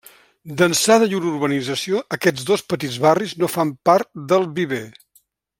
[0.61, 4.85] D'ençà de llur urbanització, aquests dos petits barris no fan part del Viver.